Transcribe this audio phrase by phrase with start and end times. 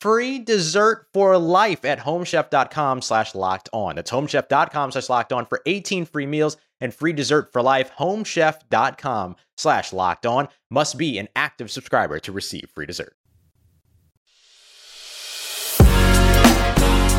[0.00, 3.96] free dessert for life at homechef.com slash locked on.
[3.96, 7.90] That's homechef.com slash locked on for 18 free meals and free dessert for life.
[7.98, 13.14] Homechef.com slash locked on must be an active subscriber to receive free dessert.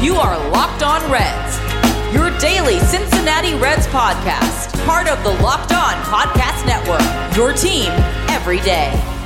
[0.01, 1.59] You are Locked On Reds,
[2.13, 7.91] your daily Cincinnati Reds podcast, part of the Locked On Podcast Network, your team
[8.29, 9.18] every day.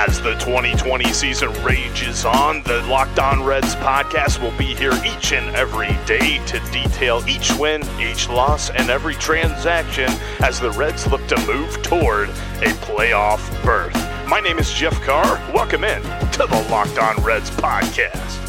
[0.00, 5.32] As the 2020 season rages on, the Locked On Reds podcast will be here each
[5.32, 10.08] and every day to detail each win, each loss, and every transaction
[10.38, 13.92] as the Reds look to move toward a playoff berth.
[14.28, 15.34] My name is Jeff Carr.
[15.52, 18.47] Welcome in to the Locked On Reds podcast.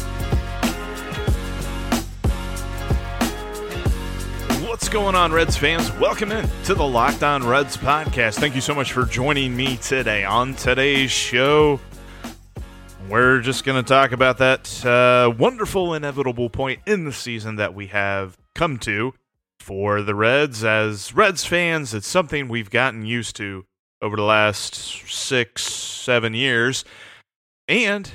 [4.80, 5.92] What's going on, Reds fans?
[5.92, 8.36] Welcome in to the Locked On Reds podcast.
[8.36, 10.24] Thank you so much for joining me today.
[10.24, 11.78] On today's show,
[13.06, 17.74] we're just going to talk about that uh, wonderful, inevitable point in the season that
[17.74, 19.12] we have come to
[19.60, 20.64] for the Reds.
[20.64, 23.66] As Reds fans, it's something we've gotten used to
[24.00, 26.86] over the last six, seven years.
[27.68, 28.10] And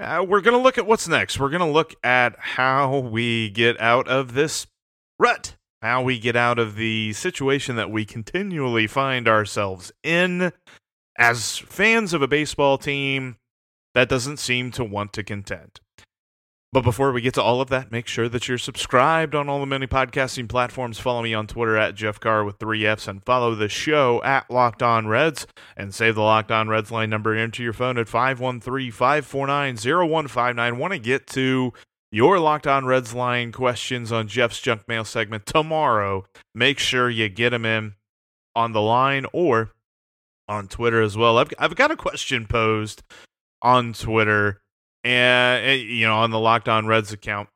[0.00, 1.38] uh, we're going to look at what's next.
[1.38, 4.66] We're going to look at how we get out of this
[5.20, 10.52] rut how we get out of the situation that we continually find ourselves in
[11.18, 13.36] as fans of a baseball team
[13.94, 15.80] that doesn't seem to want to contend.
[16.72, 19.60] But before we get to all of that, make sure that you're subscribed on all
[19.60, 20.98] the many podcasting platforms.
[20.98, 24.50] Follow me on Twitter at Jeff Carr with three F's and follow the show at
[24.50, 28.08] Locked On Reds and save the Locked On Reds line number into your phone at
[28.08, 30.78] 513 549 0159.
[30.78, 31.74] Want to get to
[32.12, 36.26] your Locked On Reds line questions on Jeff's junk mail segment tomorrow.
[36.54, 37.94] Make sure you get them in
[38.54, 39.70] on the line or
[40.46, 41.38] on Twitter as well.
[41.38, 43.02] I've, I've got a question posed
[43.62, 44.60] on Twitter
[45.02, 47.48] and, you know, on the Locked On Reds account.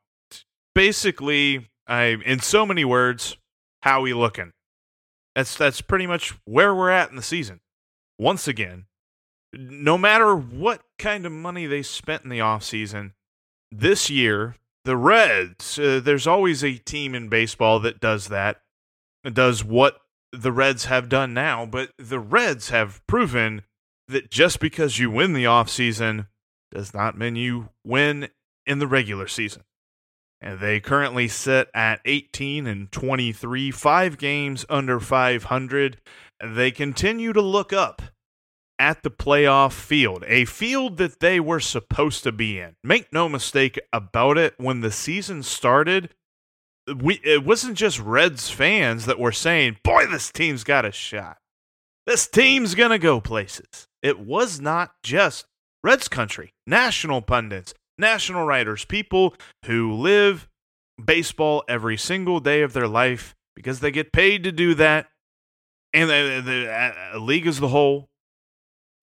[0.73, 3.37] Basically, I in so many words,
[3.81, 4.51] how we looking?
[5.35, 7.59] That's that's pretty much where we're at in the season.
[8.19, 8.85] Once again,
[9.53, 13.13] no matter what kind of money they spent in the offseason,
[13.71, 14.55] this year,
[14.85, 18.61] the Reds, uh, there's always a team in baseball that does that,
[19.31, 19.99] does what
[20.31, 23.63] the Reds have done now, but the Reds have proven
[24.07, 26.27] that just because you win the offseason
[26.71, 28.29] does not mean you win
[28.65, 29.63] in the regular season.
[30.39, 35.99] And they currently sit at 18 and 23, five games under 500.
[36.43, 38.01] They continue to look up
[38.79, 42.75] at the playoff field, a field that they were supposed to be in.
[42.83, 46.09] Make no mistake about it, when the season started,
[46.95, 51.37] we it wasn't just Reds fans that were saying, "Boy, this team's got a shot.
[52.05, 55.45] This team's going to go places." It was not just
[55.83, 59.35] Reds country, national pundits, national writers, people
[59.65, 60.47] who live
[61.03, 65.07] baseball every single day of their life because they get paid to do that,
[65.93, 68.07] and the, the uh, league as a whole,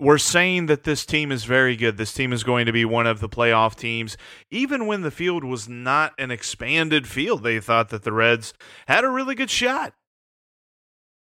[0.00, 1.96] we're saying that this team is very good.
[1.96, 4.16] This team is going to be one of the playoff teams.
[4.50, 8.54] Even when the field was not an expanded field, they thought that the Reds
[8.88, 9.94] had a really good shot.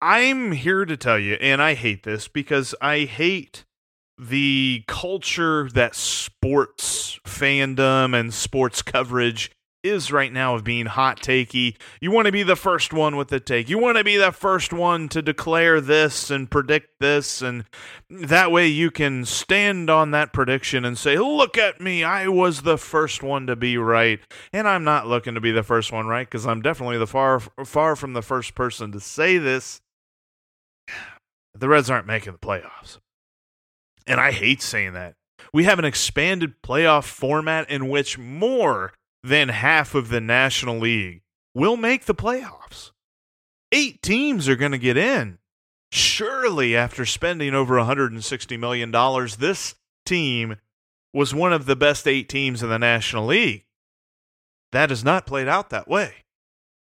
[0.01, 3.65] I'm here to tell you, and I hate this because I hate
[4.18, 9.51] the culture that sports fandom and sports coverage
[9.83, 11.75] is right now of being hot takey.
[12.00, 13.69] You want to be the first one with the take.
[13.69, 17.65] You want to be the first one to declare this and predict this and
[18.09, 22.03] that way you can stand on that prediction and say, "Look at me.
[22.03, 24.19] I was the first one to be right."
[24.53, 27.39] And I'm not looking to be the first one right cuz I'm definitely the far
[27.39, 29.81] far from the first person to say this.
[31.53, 33.00] The Reds aren't making the playoffs.
[34.07, 35.15] And I hate saying that.
[35.53, 38.94] We have an expanded playoff format in which more
[39.24, 41.22] than half of the National League
[41.54, 42.92] will make the playoffs.
[43.72, 45.40] Eight teams are going to get in.
[45.92, 48.92] Surely, after spending over $160 million,
[49.40, 49.75] this
[50.06, 50.58] team
[51.14, 53.66] was one of the best eight teams in the National League.
[54.72, 56.14] That has not played out that way.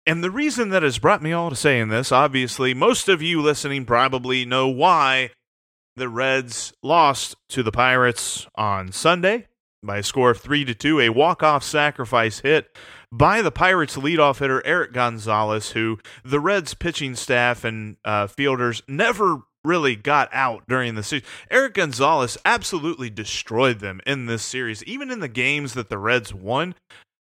[0.07, 3.43] And the reason that has brought me all to saying this, obviously, most of you
[3.43, 5.31] listening probably know why
[5.97, 9.47] the Reds lost to the Pirates on Sunday
[9.83, 12.77] by a score of 3 to 2, a walk-off sacrifice hit
[13.11, 18.83] by the Pirates leadoff hitter Erik Gonzalez who the Reds pitching staff and uh, fielders
[18.89, 21.25] never really got out during the series.
[21.51, 24.83] Erik Gonzalez absolutely destroyed them in this series.
[24.85, 26.75] Even in the games that the Reds won,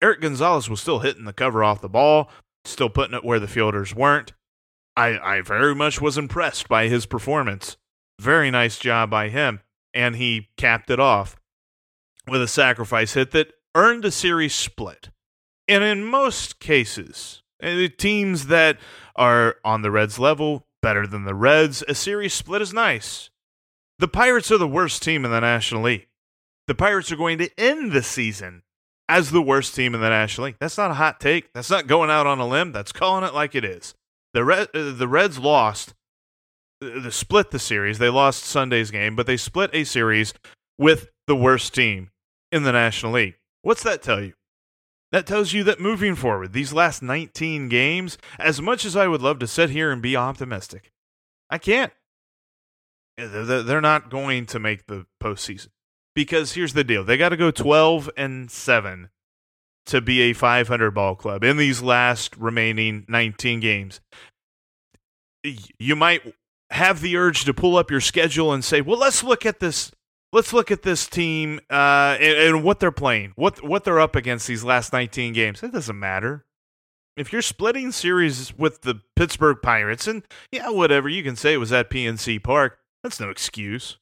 [0.01, 2.29] Erik Gonzalez was still hitting the cover off the ball,
[2.65, 4.33] still putting it where the fielders weren't.
[4.95, 7.77] I, I very much was impressed by his performance.
[8.19, 9.59] Very nice job by him.
[9.93, 11.35] And he capped it off
[12.27, 15.09] with a sacrifice hit that earned a series split.
[15.67, 18.77] And in most cases, eh, teams that
[19.15, 23.29] are on the Reds level, better than the Reds, a series split is nice.
[23.99, 26.07] The Pirates are the worst team in the National League.
[26.67, 28.63] The Pirates are going to end the season
[29.07, 30.57] as the worst team in the National League.
[30.59, 31.51] That's not a hot take.
[31.53, 32.71] That's not going out on a limb.
[32.71, 33.95] That's calling it like it is.
[34.33, 35.93] The Red, uh, the Reds lost
[36.81, 37.99] the split the series.
[37.99, 40.33] They lost Sunday's game, but they split a series
[40.77, 42.09] with the worst team
[42.53, 43.35] in the National League.
[43.63, 44.33] What's that tell you?
[45.11, 49.21] That tells you that moving forward, these last 19 games, as much as I would
[49.21, 50.91] love to sit here and be optimistic,
[51.49, 51.91] I can't.
[53.17, 55.69] They're not going to make the postseason.
[56.15, 59.09] Because here's the deal they got to go 12 and 7
[59.87, 63.99] to be a 500 ball club in these last remaining 19 games.
[65.79, 66.35] You might
[66.69, 69.91] have the urge to pull up your schedule and say, well, let's look at this.
[70.33, 74.15] Let's look at this team uh, and, and what they're playing, what what they're up
[74.15, 75.61] against these last 19 games.
[75.61, 76.45] It doesn't matter
[77.15, 81.57] if you're splitting series with the Pittsburgh Pirates, and yeah, whatever you can say it
[81.57, 82.79] was at PNC Park.
[83.03, 83.99] That's no excuse.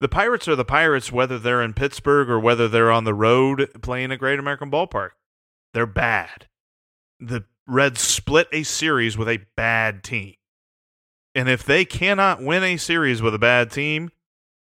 [0.00, 3.68] The Pirates are the Pirates, whether they're in Pittsburgh or whether they're on the road
[3.82, 5.10] playing a Great American Ballpark.
[5.74, 6.48] They're bad.
[7.20, 10.34] The Reds split a series with a bad team.
[11.34, 14.10] And if they cannot win a series with a bad team,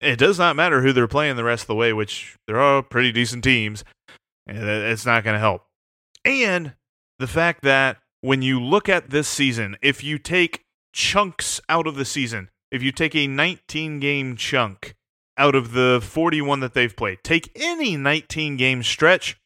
[0.03, 2.81] it does not matter who they're playing the rest of the way, which they're all
[2.81, 3.83] pretty decent teams.
[4.45, 5.63] And it's not going to help.
[6.25, 6.73] And
[7.19, 10.63] the fact that when you look at this season, if you take
[10.93, 14.95] chunks out of the season, if you take a 19 game chunk
[15.37, 19.37] out of the 41 that they've played, take any 19 game stretch,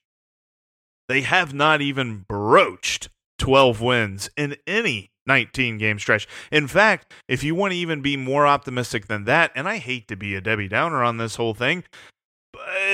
[1.07, 6.27] they have not even broached 12 wins in any 19 game stretch.
[6.51, 10.07] In fact, if you want to even be more optimistic than that, and I hate
[10.07, 11.83] to be a Debbie Downer on this whole thing,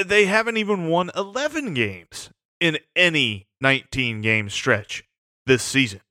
[0.06, 5.04] they haven't even won 11 games in any 19 game stretch
[5.46, 6.02] this season.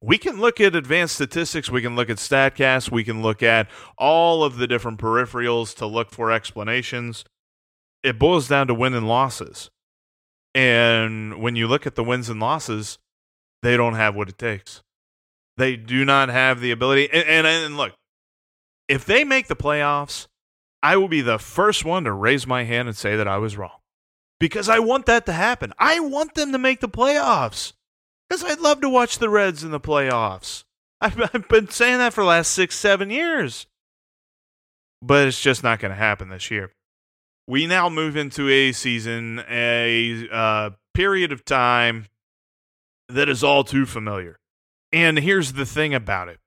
[0.00, 3.68] We can look at advanced statistics, we can look at StatCast, we can look at
[3.96, 7.24] all of the different peripherals to look for explanations.
[8.04, 9.70] It boils down to win and losses.
[10.54, 12.98] And when you look at the wins and losses,
[13.62, 14.82] they don't have what it takes.
[15.58, 17.10] They do not have the ability.
[17.12, 17.92] And, and, and look,
[18.88, 20.28] if they make the playoffs,
[20.84, 23.56] I will be the first one to raise my hand and say that I was
[23.56, 23.80] wrong
[24.38, 25.72] because I want that to happen.
[25.76, 27.72] I want them to make the playoffs
[28.30, 30.62] because I'd love to watch the Reds in the playoffs.
[31.00, 33.66] I've, I've been saying that for the last six, seven years.
[35.02, 36.72] But it's just not going to happen this year.
[37.48, 42.06] We now move into a season, a uh, period of time
[43.08, 44.37] that is all too familiar.
[44.92, 46.38] And here's the thing about it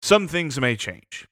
[0.00, 1.28] some things may change.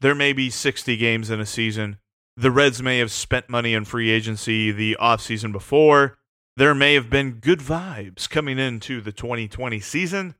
[0.00, 1.98] There may be 60 games in a season,
[2.40, 6.16] the Reds may have spent money in free agency the offseason before.
[6.56, 10.34] There may have been good vibes coming into the 2020 season.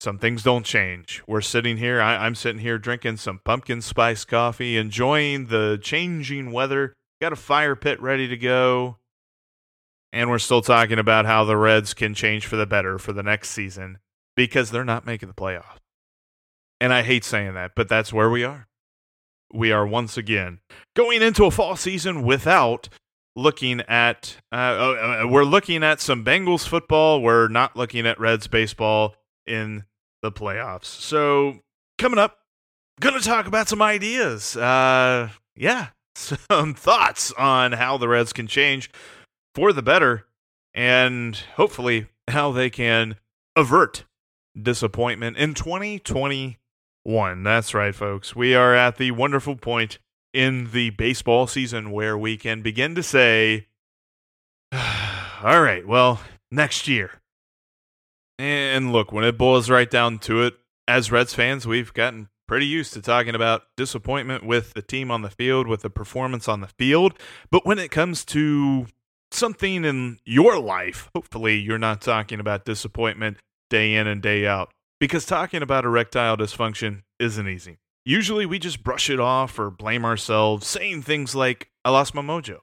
[0.00, 1.20] Some things don't change.
[1.26, 6.52] We're sitting here, I, am sitting here drinking some pumpkin spice coffee, enjoying the changing
[6.52, 8.97] weather, got a fire pit ready to go.
[10.12, 13.22] And we're still talking about how the Reds can change for the better for the
[13.22, 13.98] next season
[14.36, 15.78] because they're not making the playoffs.
[16.80, 18.68] And I hate saying that, but that's where we are.
[19.52, 20.60] We are once again
[20.94, 22.88] going into a fall season without
[23.38, 27.22] looking at uh, uh, uh, we're looking at some Bengals football.
[27.22, 29.14] We're not looking at Reds baseball
[29.46, 29.84] in
[30.22, 30.86] the playoffs.
[30.86, 31.60] So
[31.98, 32.38] coming up,
[33.00, 34.56] gonna talk about some ideas.
[34.56, 38.90] Uh, yeah, some thoughts on how the Reds can change
[39.54, 40.26] for the better,
[40.74, 43.16] and hopefully how they can
[43.56, 44.04] avert
[44.60, 47.42] disappointment in 2021.
[47.42, 48.36] That's right, folks.
[48.36, 49.98] We are at the wonderful point
[50.32, 53.66] in the baseball season where we can begin to say,
[54.72, 57.12] all right, well, next year.
[58.38, 60.54] And look, when it boils right down to it,
[60.86, 65.22] as Reds fans, we've gotten pretty used to talking about disappointment with the team on
[65.22, 67.14] the field, with the performance on the field.
[67.50, 68.86] But when it comes to
[69.32, 73.38] something in your life, hopefully you're not talking about disappointment
[73.70, 74.70] day in and day out.
[75.00, 77.78] Because talking about erectile dysfunction isn't easy.
[78.04, 82.22] Usually we just brush it off or blame ourselves, saying things like, I lost my
[82.22, 82.58] mojo.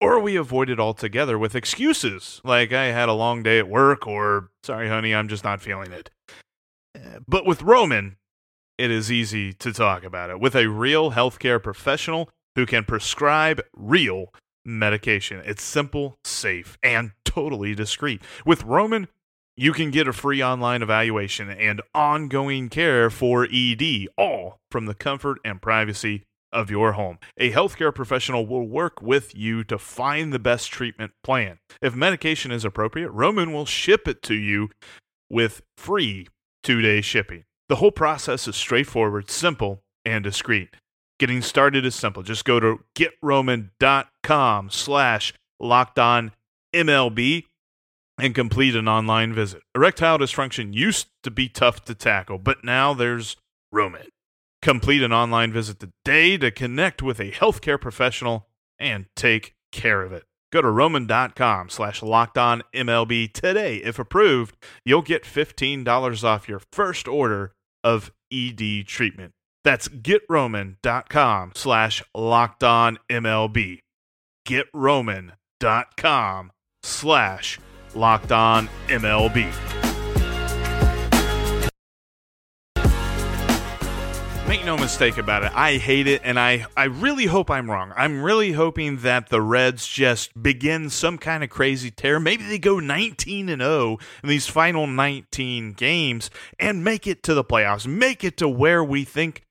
[0.00, 4.06] Or we avoid it altogether with excuses, like I had a long day at work,
[4.06, 6.10] or sorry, honey, I'm just not feeling it.
[6.96, 8.16] Eh, but with Roman,
[8.78, 13.60] it is easy to talk about it with a real healthcare professional who can prescribe
[13.74, 14.32] real
[14.64, 15.42] medication.
[15.44, 18.22] It's simple, safe, and totally discreet.
[18.44, 19.08] With Roman,
[19.56, 24.94] you can get a free online evaluation and ongoing care for ED, all from the
[24.94, 27.18] comfort and privacy of your home.
[27.38, 31.58] A healthcare professional will work with you to find the best treatment plan.
[31.80, 34.70] If medication is appropriate, Roman will ship it to you
[35.30, 36.28] with free
[36.62, 37.44] two day shipping.
[37.68, 40.70] The whole process is straightforward, simple, and discreet.
[41.22, 42.24] Getting started is simple.
[42.24, 46.32] Just go to getroman.com slash locked on
[46.74, 47.44] MLB
[48.18, 49.62] and complete an online visit.
[49.72, 53.36] Erectile dysfunction used to be tough to tackle, but now there's
[53.70, 54.08] Roman.
[54.62, 58.48] Complete an online visit today to connect with a healthcare professional
[58.80, 60.24] and take care of it.
[60.50, 63.76] Go to roman.com slash locked on MLB today.
[63.76, 67.52] If approved, you'll get $15 off your first order
[67.84, 69.34] of ED treatment.
[69.64, 73.80] That's getroman.com slash locked on MLB.
[74.46, 76.52] Getroman.com
[76.82, 77.58] slash
[77.94, 79.71] Locked On MLB.
[84.52, 87.94] Make no mistake about it, I hate it, and I, I really hope I'm wrong.
[87.96, 92.20] I'm really hoping that the Reds just begin some kind of crazy tear.
[92.20, 96.28] Maybe they go 19 and 0 in these final 19 games
[96.60, 99.46] and make it to the playoffs, make it to where we think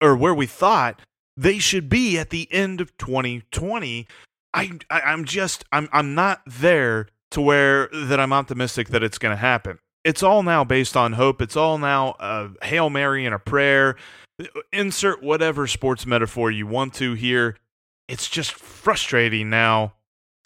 [0.00, 1.02] or where we thought
[1.36, 4.06] they should be at the end of 2020.
[4.54, 9.18] I, I I'm just I'm I'm not there to where that I'm optimistic that it's
[9.18, 9.80] going to happen.
[10.02, 11.42] It's all now based on hope.
[11.42, 13.96] It's all now a Hail Mary and a prayer.
[14.72, 17.56] Insert whatever sports metaphor you want to here.
[18.08, 19.94] It's just frustrating now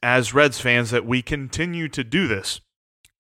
[0.03, 2.61] as Reds fans that we continue to do this.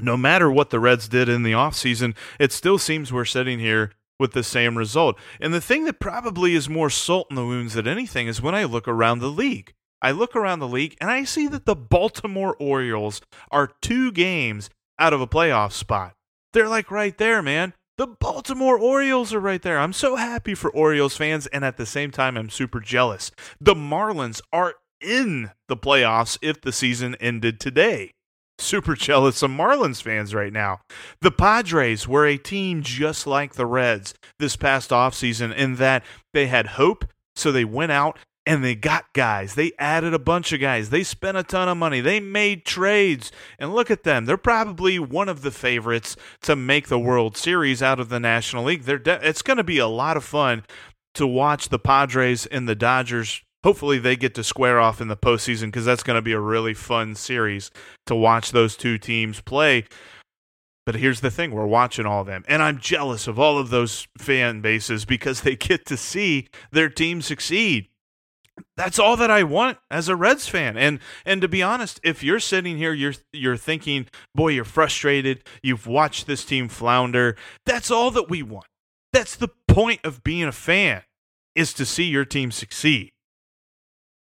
[0.00, 3.93] No matter what the Reds did in the offseason, it still seems we're sitting here
[4.19, 5.19] with the same result.
[5.41, 8.55] And the thing that probably is more salt in the wounds than anything is when
[8.55, 9.75] I look around the league.
[10.03, 14.71] I look around the league and I see that the Baltimore Orioles are two games
[14.99, 16.15] out of a playoff spot.
[16.53, 17.75] They're like right there, man.
[18.00, 19.78] The Baltimore Orioles are right there.
[19.78, 23.30] I'm so happy for Orioles fans, and at the same time, I'm super jealous.
[23.61, 28.12] The Marlins are in the playoffs if the season ended today.
[28.59, 30.80] Super jealous of Marlins fans right now.
[31.21, 36.02] The Padres were a team just like the Reds this past offseason in that
[36.33, 37.04] they had hope,
[37.37, 39.54] so they went out and they got guys.
[39.54, 40.90] They added a bunch of guys.
[40.90, 42.00] They spent a ton of money.
[42.00, 43.30] They made trades.
[43.59, 44.25] And look at them.
[44.25, 48.64] They're probably one of the favorites to make the World Series out of the National
[48.64, 48.85] League.
[48.85, 50.64] They're de- it's going to be a lot of fun
[51.14, 53.42] to watch the Padres and the Dodgers.
[53.62, 56.40] Hopefully, they get to square off in the postseason because that's going to be a
[56.40, 57.70] really fun series
[58.06, 59.85] to watch those two teams play.
[60.87, 62.42] But here's the thing we're watching all of them.
[62.49, 66.88] And I'm jealous of all of those fan bases because they get to see their
[66.88, 67.89] team succeed
[68.76, 70.76] that's all that I want as a Reds fan.
[70.76, 75.45] And and to be honest, if you're sitting here, you're you're thinking, boy, you're frustrated.
[75.62, 77.37] You've watched this team flounder.
[77.67, 78.67] That's all that we want.
[79.12, 81.02] That's the point of being a fan
[81.55, 83.12] is to see your team succeed.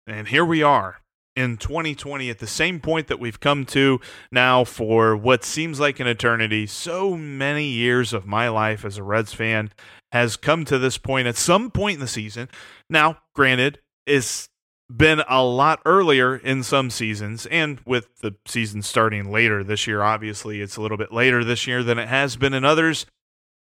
[0.08, 1.02] And here we are
[1.36, 4.00] in 2020 at the same point that we've come to
[4.32, 6.66] now for what seems like an eternity.
[6.66, 9.72] So many years of my life as a Reds fan
[10.12, 12.48] has come to this point at some point in the season.
[12.90, 14.50] Now, granted, it's
[14.96, 20.02] been a lot earlier in some seasons, and with the season starting later this year,
[20.02, 23.06] obviously it's a little bit later this year than it has been in others.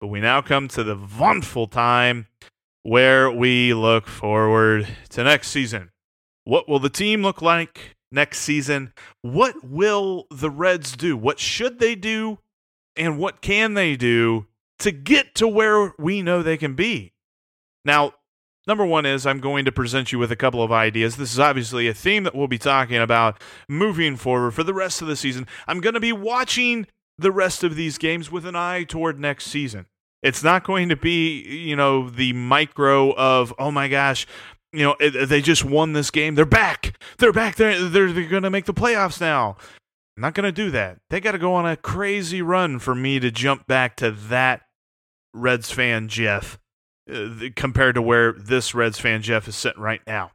[0.02, 2.28] But we now come to the wonderful time
[2.82, 5.92] where we look forward to next season.
[6.44, 8.94] What will the team look like next season?
[9.22, 11.16] What will the Reds do?
[11.16, 12.40] What should they do?
[12.96, 14.48] And what can they do
[14.80, 17.14] to get to where we know they can be?
[17.86, 18.14] Now,
[18.68, 21.16] number one is I'm going to present you with a couple of ideas.
[21.16, 25.02] This is obviously a theme that we'll be talking about moving forward for the rest
[25.02, 25.48] of the season.
[25.68, 29.46] I'm going to be watching the rest of these games with an eye toward next
[29.46, 29.86] season.
[30.22, 34.26] It's not going to be, you know, the micro of, oh my gosh,
[34.72, 36.36] you know, it, they just won this game.
[36.36, 36.98] They're back.
[37.20, 37.58] They're back.
[37.58, 39.58] They're they're, they're going to make the playoffs now.
[40.18, 41.00] I'm not going to do that.
[41.10, 44.62] They got to go on a crazy run for me to jump back to that
[45.34, 46.60] Reds fan Jeff
[47.12, 50.32] uh, compared to where this Reds fan Jeff is sitting right now.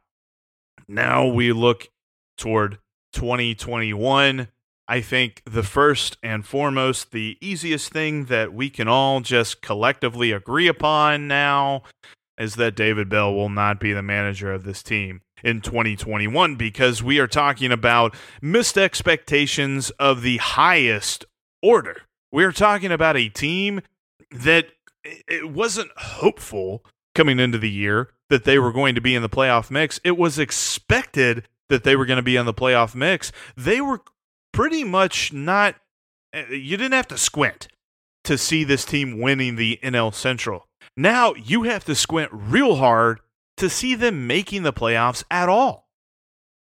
[0.87, 1.89] Now we look
[2.37, 2.79] toward
[3.13, 4.47] 2021.
[4.87, 10.31] I think the first and foremost, the easiest thing that we can all just collectively
[10.31, 11.83] agree upon now
[12.39, 17.03] is that David Bell will not be the manager of this team in 2021 because
[17.03, 21.25] we are talking about missed expectations of the highest
[21.61, 22.03] order.
[22.31, 23.81] We're talking about a team
[24.31, 24.67] that
[25.03, 26.83] it wasn't hopeful
[27.15, 29.99] coming into the year that they were going to be in the playoff mix.
[30.03, 33.31] It was expected that they were going to be in the playoff mix.
[33.55, 34.01] They were
[34.53, 35.75] pretty much not
[36.33, 37.67] eh, you didn't have to squint
[38.23, 40.67] to see this team winning the NL Central.
[40.95, 43.19] Now you have to squint real hard
[43.57, 45.88] to see them making the playoffs at all.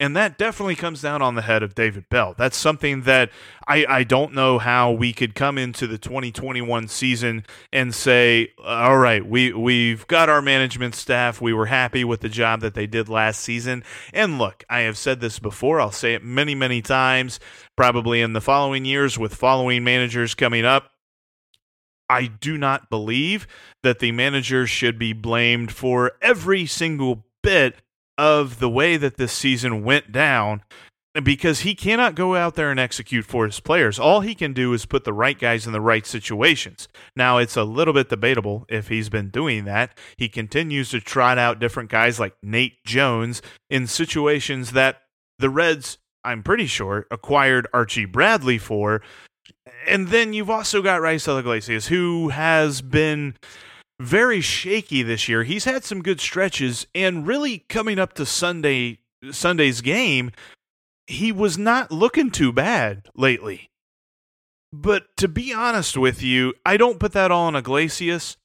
[0.02, 2.34] And that definitely comes down on the head of David Bell.
[2.36, 3.30] That's something that
[3.68, 8.98] I, I don't know how we could come into the 2021 season and say, all
[8.98, 11.40] right, we, we've got our management staff.
[11.40, 13.84] We were happy with the job that they did last season.
[14.12, 15.80] And look, I have said this before.
[15.80, 17.38] I'll say it many, many times,
[17.76, 20.90] probably in the following years with following managers coming up.
[22.10, 23.46] I do not believe
[23.84, 27.76] that the manager should be blamed for every single bit
[28.22, 30.62] of the way that this season went down
[31.24, 33.98] because he cannot go out there and execute for his players.
[33.98, 36.86] All he can do is put the right guys in the right situations.
[37.16, 39.98] Now, it's a little bit debatable if he's been doing that.
[40.16, 45.02] He continues to trot out different guys like Nate Jones in situations that
[45.40, 49.02] the Reds, I'm pretty sure, acquired Archie Bradley for
[49.88, 53.34] and then you've also got Raisel Iglesias, who has been
[54.02, 55.44] very shaky this year.
[55.44, 58.98] He's had some good stretches, and really coming up to Sunday
[59.30, 60.32] Sunday's game,
[61.06, 63.70] he was not looking too bad lately.
[64.72, 68.36] But to be honest with you, I don't put that all on Iglesias.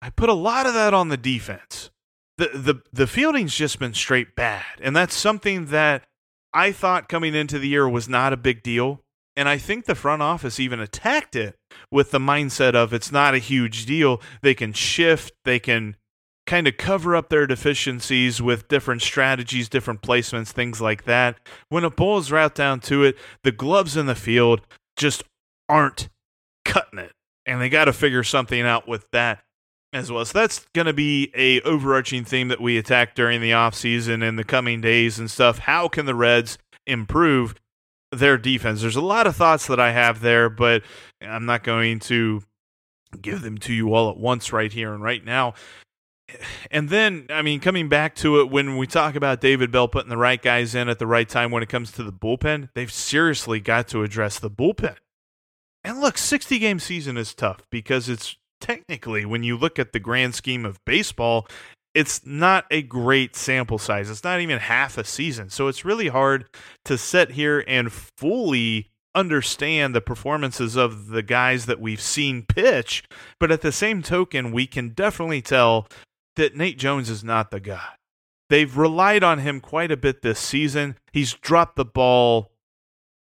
[0.00, 1.90] I put a lot of that on the defense.
[2.38, 6.04] The the the fielding's just been straight bad, and that's something that
[6.52, 9.01] I thought coming into the year was not a big deal.
[9.36, 11.56] And I think the front office even attacked it
[11.90, 14.20] with the mindset of it's not a huge deal.
[14.42, 15.96] They can shift, they can
[16.46, 21.38] kind of cover up their deficiencies with different strategies, different placements, things like that.
[21.68, 24.60] When it boils right down to it, the gloves in the field
[24.96, 25.22] just
[25.68, 26.08] aren't
[26.64, 27.12] cutting it.
[27.46, 29.42] And they got to figure something out with that
[29.92, 30.24] as well.
[30.24, 34.38] So that's going to be a overarching theme that we attack during the offseason and
[34.38, 35.58] the coming days and stuff.
[35.58, 37.54] How can the Reds improve
[38.12, 38.80] their defense.
[38.80, 40.82] There's a lot of thoughts that I have there, but
[41.20, 42.42] I'm not going to
[43.20, 45.54] give them to you all at once right here and right now.
[46.70, 50.08] And then, I mean, coming back to it, when we talk about David Bell putting
[50.08, 52.92] the right guys in at the right time when it comes to the bullpen, they've
[52.92, 54.96] seriously got to address the bullpen.
[55.84, 59.98] And look, 60 game season is tough because it's technically, when you look at the
[59.98, 61.46] grand scheme of baseball,
[61.94, 64.08] it's not a great sample size.
[64.08, 65.50] It's not even half a season.
[65.50, 66.46] So it's really hard
[66.84, 73.04] to sit here and fully understand the performances of the guys that we've seen pitch.
[73.38, 75.86] But at the same token, we can definitely tell
[76.36, 77.88] that Nate Jones is not the guy.
[78.48, 80.96] They've relied on him quite a bit this season.
[81.12, 82.52] He's dropped the ball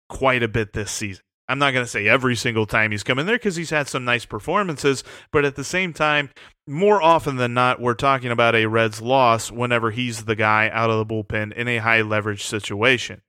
[0.08, 1.24] quite a bit this season.
[1.48, 3.86] I'm not going to say every single time he's come in there because he's had
[3.88, 6.30] some nice performances, but at the same time,
[6.66, 10.90] more often than not, we're talking about a Reds loss whenever he's the guy out
[10.90, 13.20] of the bullpen in a high leverage situation.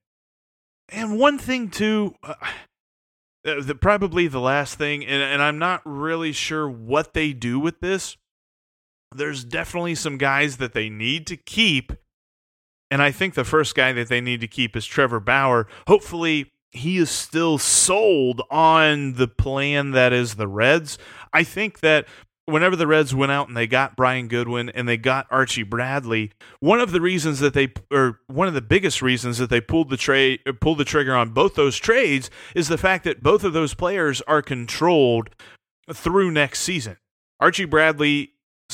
[0.89, 2.35] And one thing, too, uh,
[3.43, 7.81] the, probably the last thing, and, and I'm not really sure what they do with
[7.81, 8.15] this.
[9.13, 11.93] There's definitely some guys that they need to keep
[12.91, 15.67] And I think the first guy that they need to keep is Trevor Bauer.
[15.87, 20.97] Hopefully, he is still sold on the plan that is the Reds.
[21.33, 22.05] I think that
[22.45, 26.31] whenever the Reds went out and they got Brian Goodwin and they got Archie Bradley,
[26.59, 29.89] one of the reasons that they or one of the biggest reasons that they pulled
[29.89, 33.53] the trade pulled the trigger on both those trades is the fact that both of
[33.53, 35.29] those players are controlled
[35.91, 36.97] through next season.
[37.39, 38.29] Archie Bradley's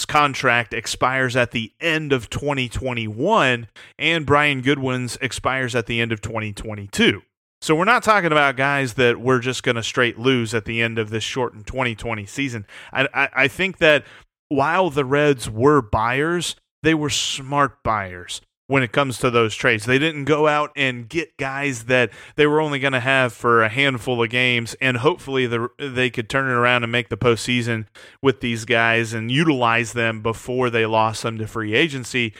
[0.07, 6.21] contract expires at the end of 2021 and Brian Goodwin's expires at the end of
[6.21, 7.21] 2022.
[7.61, 10.81] So we're not talking about guys that we're just going to straight lose at the
[10.81, 12.65] end of this shortened 2020 season.
[12.91, 14.03] I, I, I think that
[14.49, 19.85] while the Reds were buyers, they were smart buyers when it comes to those trades.
[19.85, 23.61] They didn't go out and get guys that they were only going to have for
[23.61, 27.17] a handful of games, and hopefully the, they could turn it around and make the
[27.17, 27.85] postseason
[28.23, 32.33] with these guys and utilize them before they lost them to free agency.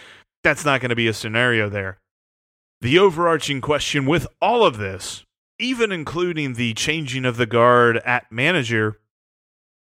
[0.43, 2.00] That's not going to be a scenario there.
[2.81, 5.23] The overarching question with all of this,
[5.59, 8.99] even including the changing of the guard at manager,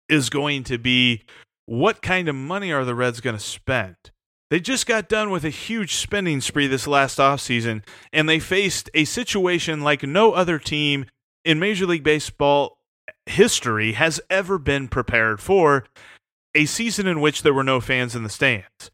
[0.10, 1.24] is going to be
[1.68, 3.96] what kind of money are the Reds going to spend?
[4.50, 8.90] They just got done with a huge spending spree this last offseason, and they faced
[8.96, 11.06] a situation like no other team
[11.46, 12.80] in Major League Baseball
[13.28, 15.86] history has ever been prepared for
[16.56, 18.90] a season in which there were no fans in the stands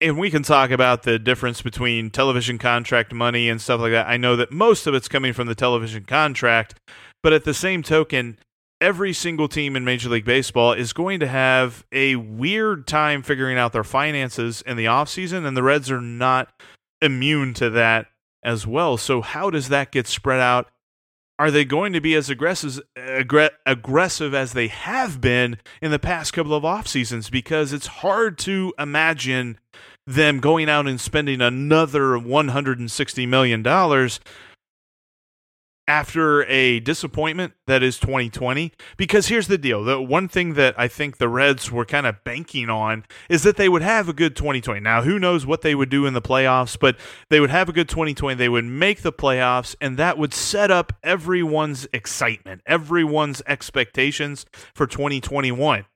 [0.00, 4.08] and we can talk about the difference between television contract money and stuff like that.
[4.08, 6.74] I know that most of it's coming from the television contract,
[7.22, 8.38] but at the same token,
[8.80, 13.58] every single team in Major League Baseball is going to have a weird time figuring
[13.58, 16.48] out their finances in the offseason, and the Reds are not
[17.02, 18.06] immune to that
[18.42, 18.96] as well.
[18.96, 20.68] So, how does that get spread out?
[21.38, 22.80] Are they going to be as aggressive,
[23.64, 27.30] aggressive as they have been in the past couple of off seasons?
[27.30, 29.58] Because it's hard to imagine
[30.06, 33.62] them going out and spending another $160 million
[35.90, 39.82] after a disappointment that is 2020 because here's the deal.
[39.82, 43.56] The one thing that i think the reds were kind of banking on is that
[43.56, 46.22] they would have a good 2020 now who knows what they would do in the
[46.22, 46.96] playoffs but
[47.28, 50.70] they would have a good 2020 they would make the playoffs and that would set
[50.70, 55.86] up everyone's excitement everyone's expectations for 2021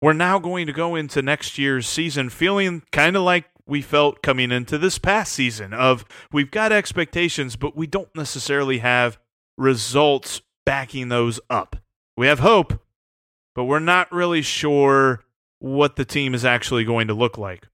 [0.00, 4.22] we're now going to go into next year's season feeling kind of like we felt
[4.22, 9.18] coming into this past season of we've got expectations but we don't necessarily have
[9.58, 11.76] results backing those up.
[12.16, 12.80] We have hope,
[13.54, 15.24] but we're not really sure
[15.60, 17.66] what the team is actually going to look like.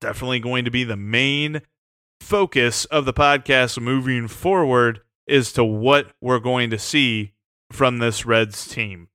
[0.00, 1.62] Definitely going to be the main
[2.20, 7.32] focus of the podcast moving forward is to what we're going to see
[7.70, 9.08] from this Reds team.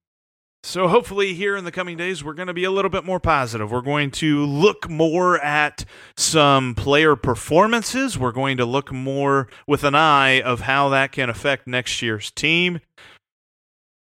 [0.64, 3.20] So, hopefully, here in the coming days, we're going to be a little bit more
[3.20, 3.72] positive.
[3.72, 5.86] We're going to look more at
[6.18, 8.18] some player performances.
[8.18, 12.32] We're going to look more with an eye of how that can affect next year's
[12.32, 12.82] team.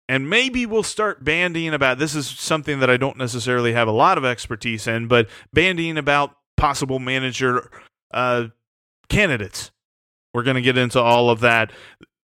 [0.09, 3.93] And maybe we'll start bandying about this is something that I don't necessarily have a
[3.93, 7.71] lot of expertise in, but bandying about possible manager
[8.12, 8.49] uh,
[9.09, 9.71] candidates.
[10.35, 11.73] We're going to get into all of that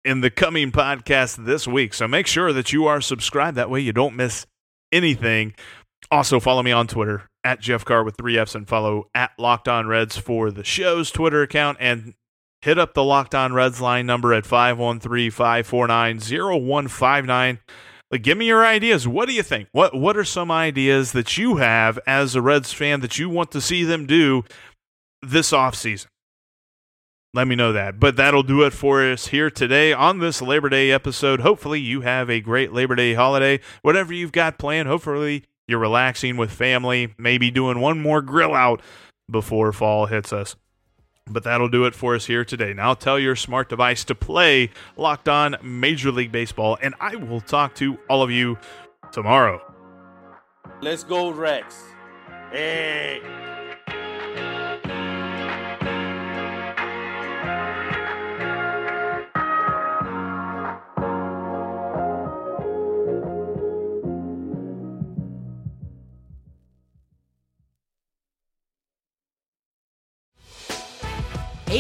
[0.05, 1.95] in the coming podcast this week.
[1.95, 3.57] So make sure that you are subscribed.
[3.57, 4.47] That way you don't miss
[4.93, 5.55] anything.
[6.11, 9.69] Also, follow me on Twitter at Jeff Carr with three F's and follow at Locked
[9.69, 12.15] On Reds for the show's Twitter account and
[12.63, 17.59] hit up the Locked On Reds line number at 513 549 0159.
[18.23, 19.07] Give me your ideas.
[19.07, 19.69] What do you think?
[19.71, 23.53] What What are some ideas that you have as a Reds fan that you want
[23.53, 24.45] to see them do
[25.23, 26.07] this offseason?
[27.33, 28.01] Let me know that.
[28.01, 31.41] But that'll do it for us here today on this Labor Day episode.
[31.41, 33.61] Hopefully, you have a great Labor Day holiday.
[33.83, 38.83] Whatever you've got planned, hopefully, you're relaxing with family, maybe doing one more grill out
[39.31, 40.57] before fall hits us.
[41.27, 42.73] But that'll do it for us here today.
[42.73, 47.41] Now tell your smart device to play Locked On Major League Baseball, and I will
[47.41, 48.59] talk to all of you
[49.13, 49.63] tomorrow.
[50.83, 51.85] Let's go, Rex.
[52.51, 53.21] Hey.